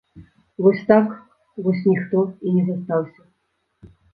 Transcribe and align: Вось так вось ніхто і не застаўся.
Вось 0.65 0.81
так 0.91 1.11
вось 1.67 1.83
ніхто 1.91 2.19
і 2.47 2.57
не 2.57 2.63
застаўся. 2.71 3.21